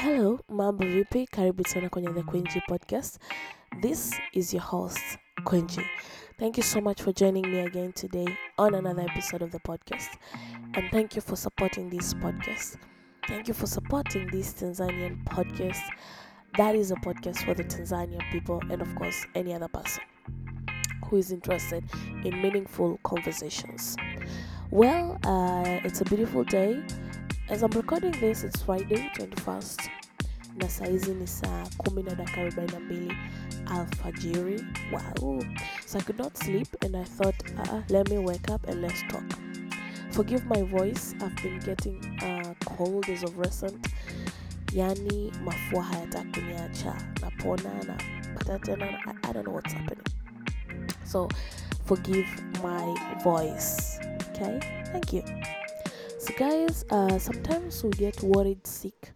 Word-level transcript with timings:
Hello, 0.00 0.38
mambo 0.48 0.84
vipi? 0.84 1.26
Karibu 1.26 1.62
tena 1.62 1.88
kwenye 1.88 2.08
The 2.08 2.22
Quenji 2.22 2.60
podcast. 2.68 3.18
This 3.80 4.14
is 4.32 4.54
your 4.54 4.62
host, 4.62 5.18
Quenji. 5.44 5.80
Thank 6.38 6.56
you 6.56 6.62
so 6.62 6.80
much 6.80 7.02
for 7.02 7.12
joining 7.12 7.50
me 7.50 7.60
again 7.60 7.92
today 7.92 8.28
on 8.58 8.74
another 8.74 9.02
episode 9.02 9.42
of 9.44 9.50
the 9.50 9.58
podcast. 9.58 10.08
And 10.74 10.88
thank 10.92 11.16
you 11.16 11.22
for 11.22 11.36
supporting 11.36 11.90
this 11.90 12.14
podcast. 12.14 12.76
Thank 13.26 13.48
you 13.48 13.54
for 13.54 13.66
supporting 13.66 14.28
this 14.30 14.54
Tanzanian 14.54 15.24
podcast. 15.24 15.82
That 16.56 16.76
is 16.76 16.92
a 16.92 16.96
podcast 16.96 17.44
for 17.44 17.54
the 17.54 17.64
Tanzanian 17.64 18.22
people 18.30 18.60
and, 18.70 18.80
of 18.80 18.94
course, 18.94 19.26
any 19.34 19.52
other 19.52 19.68
person 19.68 20.04
who 21.06 21.16
is 21.16 21.32
interested 21.32 21.82
in 22.24 22.40
meaningful 22.40 23.00
conversations. 23.02 23.96
Well, 24.70 25.18
uh, 25.24 25.80
it's 25.84 26.00
a 26.02 26.04
beautiful 26.04 26.44
day. 26.44 26.82
As 27.48 27.62
I'm 27.62 27.70
recording 27.70 28.12
this, 28.20 28.44
it's 28.44 28.62
Friday 28.62 29.10
21st 29.16 29.88
na 30.56 30.68
saizi 30.68 31.14
ni 31.14 31.26
saa 31.26 31.66
kumi 31.76 32.02
na 32.02 32.14
dakika 32.14 32.40
arobaini 32.40 32.72
na 32.72 32.80
mbili 32.80 33.12
alfajiri. 33.66 34.64
Wow. 34.92 35.42
So 35.86 35.98
I 35.98 36.02
could 36.02 36.18
not 36.18 36.36
sleep 36.36 36.68
and 36.84 36.96
I 36.96 37.04
thought, 37.04 37.34
uh, 37.58 37.80
let 37.88 38.10
me 38.10 38.18
wake 38.18 38.50
up 38.50 38.68
and 38.68 38.82
let's 38.82 39.02
talk. 39.08 39.24
Forgive 40.10 40.44
my 40.46 40.62
voice. 40.62 41.14
I've 41.20 41.36
been 41.42 41.58
getting 41.60 42.18
uh, 42.22 42.54
cold 42.76 43.08
as 43.08 43.22
of 43.22 43.38
recent. 43.38 43.88
Yani 44.72 45.32
mafua 45.44 45.82
hayataki 45.82 46.40
kuniacha. 46.40 46.94
Napona 47.20 47.84
na 47.86 47.96
pata 48.34 48.58
tena. 48.58 48.86
I, 48.86 49.28
I 49.28 49.32
don't 49.32 49.44
know 49.46 49.54
what's 49.54 49.72
happening. 49.72 50.04
So 51.04 51.28
forgive 51.86 52.28
my 52.62 52.94
voice. 53.24 54.00
Okay? 54.40 54.60
Thank 54.92 55.12
you. 55.12 55.24
So, 56.18 56.32
guys, 56.36 56.84
uh, 56.90 57.18
sometimes 57.18 57.82
we 57.82 57.90
get 57.90 58.22
worried 58.22 58.66
sick 58.66 59.10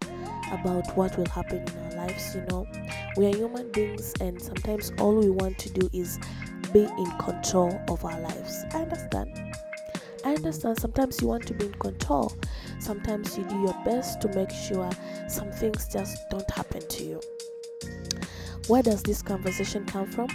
about 0.51 0.95
what 0.97 1.17
will 1.17 1.29
happen 1.29 1.59
in 1.59 1.77
our 1.85 2.07
lives. 2.07 2.35
You 2.35 2.45
know, 2.49 2.67
we 3.17 3.27
are 3.27 3.35
human 3.35 3.71
beings, 3.71 4.13
and 4.19 4.41
sometimes 4.41 4.91
all 4.99 5.15
we 5.15 5.29
want 5.29 5.57
to 5.59 5.69
do 5.69 5.89
is 5.93 6.19
be 6.73 6.83
in 6.83 7.11
control 7.19 7.79
of 7.89 8.03
our 8.03 8.19
lives. 8.19 8.65
I 8.73 8.81
understand. 8.81 9.55
I 10.25 10.35
understand. 10.35 10.77
Sometimes 10.79 11.21
you 11.21 11.27
want 11.27 11.45
to 11.47 11.53
be 11.53 11.65
in 11.65 11.73
control. 11.75 12.33
Sometimes 12.79 13.37
you 13.37 13.43
do 13.45 13.61
your 13.61 13.75
best 13.85 14.21
to 14.21 14.27
make 14.29 14.51
sure 14.51 14.89
some 15.27 15.51
things 15.51 15.87
just 15.91 16.17
don't 16.29 16.49
happen 16.51 16.85
to 16.87 17.03
you. 17.03 17.21
Where 18.67 18.81
does 18.81 19.03
this 19.03 19.21
conversation 19.21 19.85
come 19.85 20.09
from? 20.09 20.29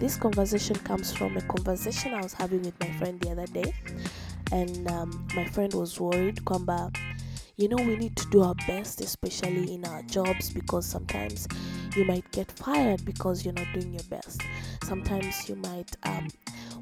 This 0.00 0.16
conversation 0.16 0.76
comes 0.76 1.12
from 1.12 1.36
a 1.36 1.42
conversation 1.42 2.14
I 2.14 2.22
was 2.22 2.32
having 2.32 2.62
with 2.62 2.78
my 2.80 2.90
friend 2.98 3.20
the 3.20 3.30
other 3.30 3.46
day 3.46 3.74
and 4.54 4.88
um, 4.88 5.26
my 5.34 5.44
friend 5.44 5.74
was 5.74 6.00
worried 6.00 6.44
kwamba 6.44 6.92
you 7.56 7.68
know 7.68 7.76
we 7.76 7.96
need 7.96 8.16
to 8.16 8.26
do 8.30 8.42
our 8.42 8.54
best 8.66 9.00
especially 9.00 9.74
in 9.74 9.84
our 9.84 10.02
jobs 10.02 10.50
because 10.50 10.86
sometimes 10.86 11.48
you 11.96 12.04
might 12.04 12.28
get 12.32 12.50
fired 12.50 13.04
because 13.04 13.44
you're 13.44 13.54
not 13.54 13.66
doing 13.72 13.92
your 13.92 14.02
best. 14.04 14.42
Sometimes 14.82 15.48
you 15.48 15.56
might 15.56 15.96
um, 16.02 16.28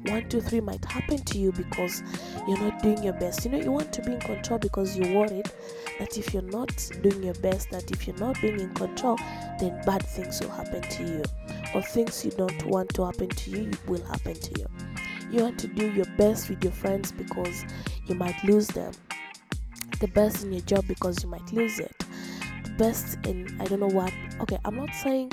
one 0.05 0.27
two 0.27 0.41
three 0.41 0.59
might 0.59 0.83
happen 0.85 1.17
to 1.17 1.37
you 1.37 1.51
because 1.51 2.01
you're 2.47 2.59
not 2.59 2.81
doing 2.81 3.03
your 3.03 3.13
best. 3.13 3.45
You 3.45 3.51
know 3.51 3.59
you 3.59 3.71
want 3.71 3.93
to 3.93 4.01
be 4.01 4.13
in 4.13 4.19
control 4.19 4.59
because 4.59 4.97
you're 4.97 5.13
worried 5.15 5.51
that 5.99 6.17
if 6.17 6.33
you're 6.33 6.41
not 6.43 6.75
doing 7.01 7.23
your 7.23 7.35
best 7.35 7.69
that 7.71 7.91
if 7.91 8.07
you're 8.07 8.17
not 8.17 8.41
being 8.41 8.59
in 8.59 8.73
control 8.73 9.17
then 9.59 9.79
bad 9.85 10.03
things 10.03 10.41
will 10.41 10.49
happen 10.49 10.81
to 10.81 11.03
you. 11.03 11.23
Or 11.75 11.81
things 11.81 12.25
you 12.25 12.31
don't 12.31 12.65
want 12.65 12.93
to 12.95 13.05
happen 13.05 13.29
to 13.29 13.49
you 13.51 13.71
will 13.87 14.03
happen 14.05 14.33
to 14.33 14.59
you 14.59 14.62
you 15.33 15.41
want 15.41 15.59
to 15.59 15.67
do 15.67 15.91
your 15.91 16.05
best 16.15 16.47
with 16.49 16.63
your 16.63 16.73
friends 16.73 17.11
because 17.11 17.65
you 18.05 18.13
might 18.13 18.41
lose 18.43 18.67
them. 18.67 18.91
The 19.99 20.07
best 20.09 20.43
in 20.43 20.51
your 20.51 20.61
job 20.61 20.87
because 20.87 21.23
you 21.23 21.29
might 21.29 21.51
lose 21.51 21.79
it. 21.79 21.97
The 22.63 22.69
best 22.77 23.17
in 23.25 23.55
i 23.59 23.65
don't 23.65 23.79
know 23.79 23.87
what 23.87 24.13
okay 24.41 24.57
i'm 24.65 24.75
not 24.75 24.93
saying 24.95 25.31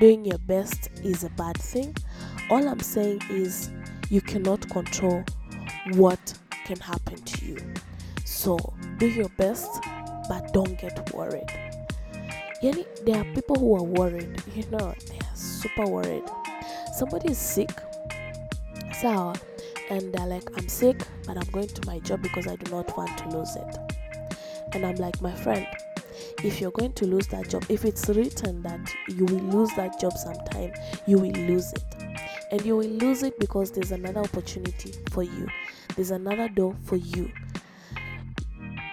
doing 0.00 0.24
your 0.24 0.38
best 0.38 0.90
is 1.02 1.24
a 1.24 1.30
bad 1.30 1.56
thing. 1.58 1.96
All 2.48 2.68
i'm 2.68 2.78
saying 2.80 3.22
is 3.28 3.70
you 4.08 4.20
cannot 4.20 4.68
control 4.70 5.24
what 5.94 6.38
can 6.64 6.78
happen 6.78 7.16
to 7.16 7.44
you. 7.44 7.58
So 8.24 8.56
do 8.98 9.08
your 9.08 9.30
best 9.30 9.82
but 10.28 10.52
don't 10.52 10.78
get 10.78 11.12
worried. 11.12 11.50
Yani 12.62 12.86
there 13.04 13.16
are 13.16 13.34
people 13.34 13.56
who 13.56 13.74
are 13.74 13.82
worried. 13.82 14.42
You 14.54 14.64
know 14.70 14.94
they 15.08 15.18
are 15.18 15.36
super 15.36 15.86
worried. 15.86 16.24
Somebody 16.94 17.32
is 17.32 17.38
sick 17.38 17.70
sour 19.00 19.34
and 19.90 20.12
they're 20.12 20.26
like 20.26 20.48
i'm 20.56 20.68
sick 20.68 21.00
but 21.26 21.36
i'm 21.36 21.50
going 21.52 21.68
to 21.68 21.86
my 21.86 21.98
job 22.00 22.22
because 22.22 22.46
i 22.46 22.56
do 22.56 22.70
not 22.70 22.96
want 22.96 23.16
to 23.18 23.28
lose 23.36 23.56
it. 23.56 23.76
And 24.72 24.84
i'm 24.86 24.96
like 24.96 25.20
my 25.20 25.34
friend 25.34 25.66
if 26.44 26.60
you're 26.60 26.70
going 26.70 26.92
to 26.94 27.06
lose 27.06 27.26
that 27.28 27.48
job 27.48 27.64
if 27.68 27.84
it's 27.84 28.08
written 28.08 28.62
that 28.62 28.92
you 29.08 29.24
will 29.24 29.44
lose 29.58 29.70
that 29.76 29.98
job 30.00 30.12
sometime 30.12 30.72
you 31.06 31.18
will 31.18 31.32
lose 31.32 31.72
it. 31.72 31.84
And 32.52 32.64
you 32.66 32.76
will 32.76 32.88
lose 32.88 33.22
it 33.22 33.38
because 33.38 33.70
there's 33.70 33.92
another 33.92 34.20
opportunity 34.20 34.92
for 35.12 35.22
you. 35.22 35.46
There's 35.94 36.10
another 36.10 36.48
door 36.48 36.74
for 36.82 36.96
you. 36.96 37.30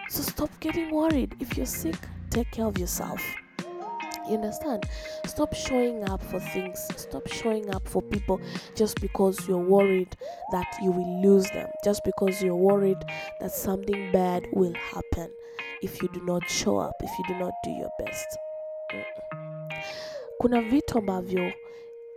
So 0.09 0.22
stop 0.22 0.51
getting 0.59 0.91
worried. 0.94 1.35
If 1.40 1.57
you're 1.57 1.66
sick 1.66 1.96
take 2.29 2.51
care 2.51 2.66
of 2.66 2.78
yourself 2.78 3.23
you 4.29 4.35
understand? 4.35 4.85
Stop 5.25 5.53
showing 5.53 6.07
up 6.09 6.21
for 6.23 6.39
things. 6.39 6.88
Stop 6.95 7.27
showing 7.27 7.73
up 7.73 7.88
for 7.88 8.01
people 8.01 8.39
just 8.75 8.99
because 9.01 9.47
you're 9.47 9.57
worried 9.57 10.15
that 10.51 10.67
you 10.81 10.91
will 10.91 11.21
lose 11.21 11.49
them. 11.51 11.69
Just 11.83 12.01
because 12.03 12.41
you're 12.41 12.55
worried 12.55 12.97
that 13.39 13.51
something 13.51 14.11
bad 14.11 14.47
will 14.53 14.73
happen 14.73 15.29
if 15.81 16.01
you 16.01 16.09
do 16.13 16.21
not 16.25 16.49
show 16.49 16.77
up 16.77 16.93
if 17.01 17.09
you 17.17 17.25
do 17.33 17.39
not 17.39 17.53
do 17.63 17.71
your 17.71 17.89
best. 17.99 18.37
Kuna 20.41 20.61
vitu 20.61 20.97
ambavyo 20.97 21.53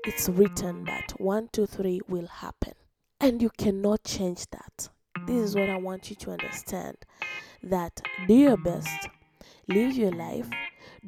it's 0.06 0.28
written 0.28 0.84
that 0.84 1.12
one, 1.18 1.48
two, 1.52 1.66
three 1.66 2.00
will 2.08 2.26
happen 2.26 2.74
and 3.20 3.42
you 3.42 3.50
cannot 3.50 4.02
change 4.02 4.46
that. 4.50 4.88
This 5.26 5.50
is 5.50 5.54
what 5.54 5.68
i 5.68 5.76
want 5.76 6.08
you 6.10 6.16
to 6.16 6.30
understand 6.30 6.96
that 7.62 8.00
do 8.26 8.34
your 8.34 8.56
best 8.56 9.08
live 9.68 9.92
your 9.94 10.12
life 10.12 10.48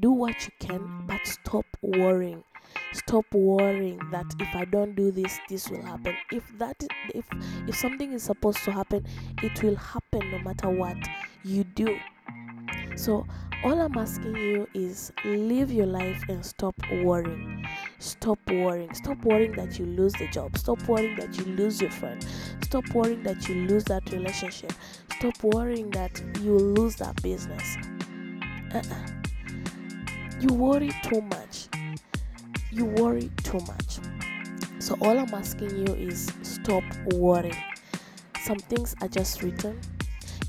do 0.00 0.10
what 0.10 0.34
you 0.44 0.52
can 0.58 1.04
but 1.06 1.26
stop 1.26 1.66
worrying. 1.82 2.42
Stop 2.92 3.26
worrying 3.32 4.00
that 4.10 4.26
if 4.40 4.54
i 4.54 4.64
don't 4.64 4.94
do 4.94 5.10
this 5.10 5.38
this 5.48 5.68
will 5.68 5.82
happen. 5.82 6.14
If 6.30 6.44
that 6.58 6.82
if 7.14 7.26
if 7.66 7.76
something 7.76 8.12
is 8.12 8.22
supposed 8.22 8.64
to 8.64 8.72
happen 8.72 9.06
it 9.42 9.62
will 9.62 9.76
happen 9.76 10.30
no 10.30 10.38
matter 10.38 10.70
what 10.70 10.96
you 11.44 11.64
do. 11.64 11.98
So 12.96 13.26
all 13.64 13.80
i'm 13.80 13.96
asking 13.96 14.36
you 14.36 14.66
is 14.74 15.12
live 15.24 15.70
your 15.70 15.86
life 15.86 16.22
and 16.28 16.44
stop 16.44 16.74
worrying. 17.02 17.66
Stop 17.98 18.38
worrying. 18.50 18.92
Stop 18.94 19.24
worrying 19.24 19.52
that 19.52 19.78
you 19.78 19.86
lose 19.86 20.12
the 20.14 20.28
job. 20.28 20.56
Stop 20.58 20.82
worrying 20.88 21.16
that 21.16 21.38
you 21.38 21.44
lose 21.44 21.80
your 21.80 21.90
friend. 21.90 22.26
Stop 22.62 22.88
worrying 22.94 23.22
that 23.22 23.48
you 23.48 23.54
lose 23.66 23.84
that 23.84 24.10
relationship. 24.10 24.72
Stop 25.18 25.42
worrying 25.42 25.90
that 25.90 26.22
you 26.40 26.58
lose 26.58 26.96
that 26.96 27.20
business. 27.22 27.76
Uh-uh. 28.74 29.21
You 30.42 30.52
worry 30.54 30.90
too 31.04 31.20
much. 31.20 31.68
You 32.72 32.86
worry 32.86 33.30
too 33.44 33.60
much. 33.60 34.00
So 34.80 34.96
all 35.00 35.16
i'm 35.16 35.32
asking 35.32 35.86
you 35.86 35.94
is 35.94 36.32
stop 36.42 36.82
worrying. 37.14 37.54
Some 38.42 38.58
things 38.58 38.96
are 39.00 39.08
just 39.08 39.40
written. 39.44 39.80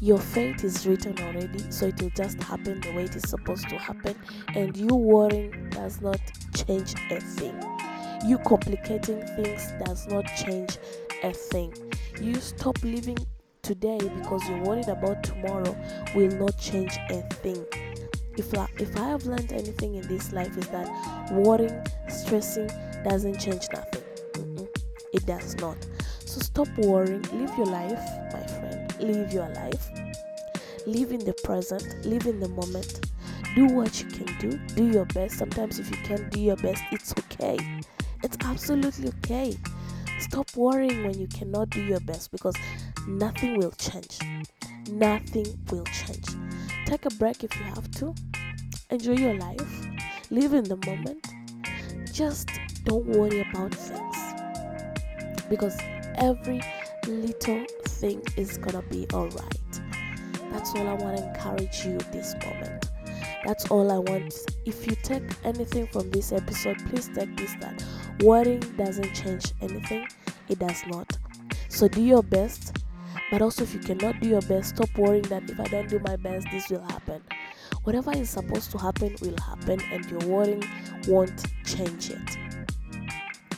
Your 0.01 0.17
fate 0.17 0.63
is 0.63 0.87
written 0.87 1.15
already 1.19 1.71
so 1.71 1.85
it 1.85 2.01
will 2.01 2.09
just 2.09 2.41
happen 2.41 2.81
the 2.81 2.91
way 2.93 3.03
it 3.03 3.15
is 3.15 3.29
supposed 3.29 3.69
to 3.69 3.77
happen. 3.77 4.15
And 4.55 4.75
you 4.75 4.95
worrying 4.95 5.69
does 5.69 6.01
not 6.01 6.19
change 6.55 6.95
a 7.11 7.19
thing. 7.19 7.55
You 8.25 8.39
complicating 8.39 9.21
things 9.35 9.73
does 9.85 10.07
not 10.07 10.25
change 10.35 10.79
a 11.21 11.31
thing. 11.31 11.71
You 12.19 12.33
stop 12.35 12.83
living 12.83 13.19
today 13.61 13.99
because 13.99 14.49
you're 14.49 14.63
worried 14.63 14.89
about 14.89 15.23
tomorrow 15.23 15.77
will 16.15 16.31
not 16.39 16.57
change 16.57 16.97
a 17.11 17.21
thing 17.35 17.63
if 18.35 18.57
I, 18.57 18.67
if 18.79 18.97
I 18.97 19.09
have 19.09 19.25
learned 19.25 19.51
anything 19.51 19.95
in 19.95 20.07
this 20.07 20.33
life 20.33 20.57
is 20.57 20.67
that 20.69 20.89
worrying 21.31 21.85
stressing 22.09 22.69
doesn't 23.03 23.39
change 23.39 23.67
nothing. 23.71 24.01
Mm-mm. 24.33 24.67
it 25.13 25.25
does 25.25 25.55
not. 25.57 25.77
So 26.25 26.39
stop 26.39 26.67
worrying. 26.77 27.21
Live 27.33 27.55
your 27.57 27.67
life 27.67 27.99
my 28.33 28.45
friend. 28.47 28.95
Live 28.99 29.31
your 29.31 29.49
life. 29.49 29.89
Live 30.87 31.11
in 31.11 31.23
the 31.23 31.33
present. 31.43 32.05
Live 32.05 32.25
in 32.25 32.39
the 32.39 32.49
moment. 32.49 33.09
Do 33.55 33.67
what 33.67 34.01
you 34.01 34.09
can 34.09 34.37
do. 34.39 34.57
Do 34.75 34.85
your 34.85 35.05
best. 35.05 35.37
Sometimes 35.37 35.79
if 35.79 35.91
you 35.91 35.97
can't 35.97 36.29
do 36.31 36.39
your 36.39 36.57
best 36.57 36.83
it's 36.91 37.13
okay. 37.19 37.57
It's 38.23 38.37
absolutely 38.45 39.09
okay. 39.09 39.57
Stop 40.19 40.55
worrying 40.55 41.03
when 41.03 41.19
you 41.19 41.27
cannot 41.27 41.69
do 41.69 41.83
your 41.83 41.99
best 41.99 42.31
because 42.31 42.55
nothing 43.07 43.59
will 43.59 43.73
change. 43.73 44.19
Nothing 44.89 45.59
will 45.69 45.85
change 45.85 46.25
take 46.93 47.11
a 47.11 47.15
break 47.15 47.43
if 47.43 47.55
you 47.57 47.63
have 47.63 47.89
to. 47.89 48.13
Enjoy 48.91 49.13
your 49.13 49.33
life. 49.33 49.87
Live 50.29 50.53
in 50.53 50.63
the 50.63 50.77
moment. 50.85 51.25
Just 52.11 52.49
don't 52.83 53.05
worry 53.07 53.39
about 53.41 53.73
things. 53.73 54.17
Because 55.49 55.75
every 56.15 56.61
little 57.07 57.65
thing 57.85 58.21
is 58.37 58.59
gonna 58.59 58.83
be 58.83 59.07
all 59.13 59.27
right 59.27 59.81
that's 60.51 60.73
all 60.75 60.87
i 60.87 60.93
want 60.93 61.17
to 61.17 61.27
encourage 61.27 61.83
you 61.85 61.97
this 62.11 62.35
moment. 62.45 62.91
That's 63.43 63.69
all 63.71 63.91
I 63.91 63.97
want. 63.97 64.33
If 64.65 64.87
you 64.87 64.95
take 64.95 65.23
anything 65.43 65.87
from 65.87 66.11
this 66.11 66.31
episode, 66.31 66.77
please 66.89 67.09
take 67.13 67.35
this 67.35 67.53
that 67.59 67.83
worrying 68.21 68.61
doesn't 68.77 69.13
change 69.13 69.45
anything, 69.61 70.07
it 70.47 70.59
does 70.59 70.81
not. 70.87 71.17
So 71.69 71.87
do 71.87 72.01
your 72.01 72.23
best, 72.23 72.82
but 73.33 73.41
also 73.41 73.63
if 73.63 73.73
you 73.73 73.79
cannot 73.79 74.19
do 74.19 74.29
your 74.29 74.43
best, 74.43 74.75
stop 74.75 74.95
worrying 74.95 75.23
that 75.23 75.49
if 75.49 75.59
I 75.59 75.63
don't 75.63 75.89
do 75.89 75.97
my 75.97 76.15
best, 76.17 76.45
this 76.51 76.69
will 76.69 76.83
happen. 76.83 77.19
Whatever 77.81 78.11
is 78.11 78.29
supposed 78.29 78.69
to 78.73 78.77
happen 78.77 79.15
will 79.23 79.35
happen, 79.43 79.81
and 79.91 80.05
your 80.05 80.19
worrying 80.19 80.63
won't 81.07 81.43
change 81.65 82.11
it. 82.11 82.37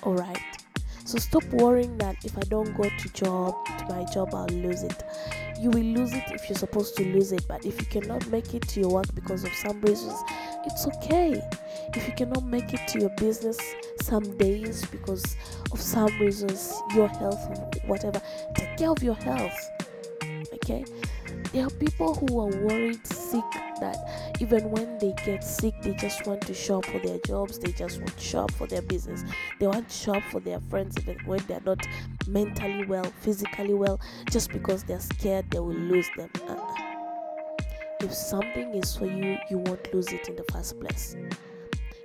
Alright. 0.01 0.39
So 1.04 1.18
stop 1.18 1.44
worrying 1.51 1.98
that 1.98 2.24
if 2.24 2.38
I 2.38 2.44
don't 2.44 2.74
go 2.77 2.83
to 2.83 3.10
job 3.10 3.54
to 3.66 3.86
my 3.89 4.06
job 4.06 4.33
I'll 4.33 4.48
lose 4.48 4.81
it. 4.81 5.04
You 5.60 5.72
will 5.72 5.83
lose 5.83 6.13
it 6.13 6.24
if 6.27 6.48
you're 6.48 6.57
supposed 6.57 6.95
to 6.95 7.04
lose 7.04 7.33
it, 7.33 7.45
but 7.50 7.66
if 7.66 7.77
you 7.81 7.88
cannot 7.88 8.25
make 8.27 8.54
it 8.54 8.66
to 8.69 8.80
your 8.80 8.92
work 8.92 9.13
because 9.13 9.44
of 9.44 9.54
some 9.56 9.81
reasons, 9.81 10.18
it's 10.66 10.88
okay. 10.88 11.42
If 11.94 12.08
you 12.08 12.14
cannot 12.14 12.44
make 12.44 12.74
it 12.74 12.88
to 12.90 13.00
your 13.00 13.10
business 13.12 13.58
some 14.02 14.38
days 14.38 14.86
because 14.86 15.36
of 15.72 15.82
some 15.82 16.18
reasons, 16.20 16.74
your 16.94 17.08
health, 17.08 17.40
whatever, 17.86 18.22
take 18.56 18.78
care 18.78 18.90
of 18.90 19.02
your 19.02 19.16
health. 19.16 19.58
Okay? 20.54 20.86
There 21.54 21.66
are 21.66 21.70
people 21.70 22.16
who 22.16 22.40
are 22.40 22.64
worried, 22.64 23.06
sick, 23.08 23.44
that 23.80 23.98
even 24.40 24.70
when 24.72 24.98
they 25.00 25.14
get 25.26 25.44
sick, 25.44 25.74
they 25.82 25.94
just 25.94 26.26
want 26.26 26.42
to 26.42 26.54
shop 26.54 26.86
for 26.86 27.00
their 27.00 27.20
jobs, 27.20 27.60
they 27.60 27.72
just 27.72 28.00
want 28.00 28.18
to 28.18 28.24
shop 28.24 28.52
for 28.52 28.68
their 28.68 28.82
business, 28.82 29.24
they 29.60 29.68
want 29.68 29.88
to 29.90 29.96
shop 29.96 30.24
for 30.32 30.40
their 30.40 30.60
friends, 30.70 30.96
even 31.00 31.18
when 31.26 31.40
they're 31.48 31.62
not 31.66 31.86
mentally 32.28 32.86
well, 32.86 33.06
physically 33.22 33.74
well, 33.74 34.00
just 34.30 34.52
because 34.52 34.84
they're 34.84 35.00
scared 35.00 35.50
they 35.52 35.60
will 35.60 35.74
lose 35.74 36.10
them. 36.18 36.30
Uh, 36.48 36.65
If 38.06 38.13
something 38.13 38.75
is 38.75 38.96
for 38.96 39.07
you, 39.07 39.38
you 39.50 39.57
won't 39.57 39.92
lose 39.92 40.13
it 40.13 40.30
in 40.30 40.36
the 40.36 40.46
first 40.54 40.80
place. 40.80 41.16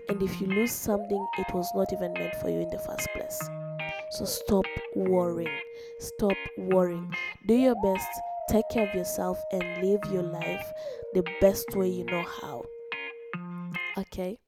And 0.08 0.22
if 0.22 0.40
you 0.40 0.46
lose 0.46 0.72
something, 0.72 1.26
it 1.36 1.52
was 1.52 1.70
not 1.74 1.92
even 1.92 2.14
meant 2.14 2.34
for 2.36 2.48
you 2.48 2.60
in 2.60 2.70
the 2.70 2.78
first 2.78 3.06
place. 3.14 3.38
So 4.12 4.24
stop 4.24 4.64
worrying. 4.96 5.58
Stop 5.98 6.38
worrying. 6.56 7.14
Do 7.46 7.54
your 7.54 7.76
best 7.82 8.08
take 8.48 8.64
care 8.70 8.88
of 8.88 8.94
yourself 8.94 9.38
and 9.52 9.62
live 9.82 10.00
your 10.10 10.22
life 10.22 10.72
the 11.12 11.22
best 11.40 11.66
way 11.76 11.88
you 11.88 12.04
know 12.04 12.24
how. 12.40 12.64
Okay. 13.98 14.38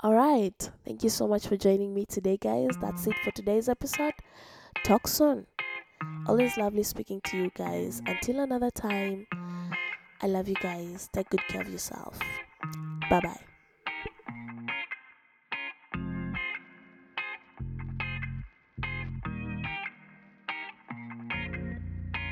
All 0.00 0.14
right. 0.14 0.70
Thank 0.84 1.04
you 1.04 1.10
so 1.10 1.28
much 1.28 1.46
for 1.46 1.56
joining 1.56 1.94
me 1.94 2.06
today, 2.06 2.36
guys. 2.36 2.76
That's 2.80 3.06
it 3.06 3.16
for 3.24 3.30
today's 3.30 3.68
episode. 3.68 4.14
Talk 4.84 5.06
soon. 5.06 5.46
Always 6.26 6.56
lovely 6.56 6.82
speaking 6.82 7.20
to 7.26 7.36
you 7.36 7.50
guys. 7.54 8.02
Until 8.06 8.40
another 8.40 8.70
time, 8.70 9.26
I 10.22 10.26
love 10.26 10.48
you 10.48 10.56
guys. 10.56 11.08
Take 11.12 11.30
good 11.30 11.46
care 11.48 11.62
of 11.62 11.68
yourself. 11.68 12.18
Bye 13.10 13.20
bye. 13.20 13.55